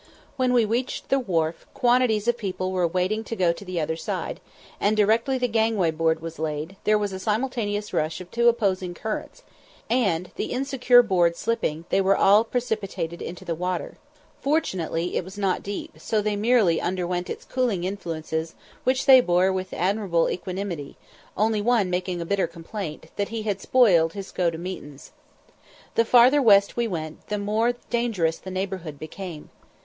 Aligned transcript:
When 0.35 0.51
we 0.51 0.65
reached 0.65 1.09
the 1.09 1.19
wharf, 1.19 1.67
quantities 1.75 2.27
of 2.27 2.35
people 2.35 2.71
were 2.71 2.87
waiting 2.87 3.23
to 3.25 3.35
go 3.35 3.53
to 3.53 3.63
the 3.63 3.79
other 3.79 3.95
side; 3.95 4.39
and 4.79 4.97
directly 4.97 5.37
the 5.37 5.47
gangway 5.47 5.91
board 5.91 6.23
was 6.23 6.39
laid, 6.39 6.75
there 6.85 6.97
was 6.97 7.13
a 7.13 7.19
simultaneous 7.19 7.93
rush 7.93 8.19
of 8.19 8.31
two 8.31 8.47
opposing 8.49 8.95
currents, 8.95 9.43
and, 9.91 10.31
the 10.37 10.53
insecure 10.53 11.03
board 11.03 11.35
slipping, 11.35 11.85
they 11.89 12.01
were 12.01 12.17
all 12.17 12.43
precipitated 12.43 13.21
into 13.21 13.45
the 13.45 13.53
water. 13.53 13.99
Fortunately 14.41 15.15
it 15.17 15.23
was 15.23 15.37
not 15.37 15.61
deep, 15.61 15.91
so 15.99 16.19
they 16.19 16.35
merely 16.35 16.81
underwent 16.81 17.29
its 17.29 17.45
cooling 17.45 17.83
influences, 17.83 18.55
which 18.83 19.05
they 19.05 19.21
bore 19.21 19.53
with 19.53 19.71
admirable 19.71 20.31
equanimity, 20.31 20.97
only 21.37 21.61
one 21.61 21.91
making 21.91 22.19
a 22.19 22.25
bitter 22.25 22.47
complaint, 22.47 23.11
that 23.17 23.29
he 23.29 23.43
had 23.43 23.61
spoiled 23.61 24.13
his 24.13 24.31
"go 24.31 24.49
to 24.49 24.57
meetins." 24.57 25.11
The 25.93 26.05
farther 26.05 26.41
west 26.41 26.75
we 26.75 26.87
went, 26.87 27.27
the 27.27 27.37
more 27.37 27.73
dangerous 27.91 28.39
the 28.39 28.49
neighbourhood 28.49 28.97
became. 28.97 29.51